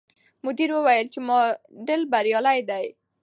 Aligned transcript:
مدیر 0.45 0.69
وویل 0.73 1.07
چې 1.13 1.19
ماډل 1.27 2.01
بریالی 2.11 2.59
دی. 2.69 2.85